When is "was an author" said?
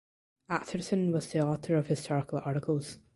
1.11-1.75